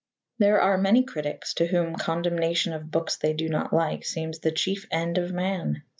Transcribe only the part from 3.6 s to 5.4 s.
like seems the chief end of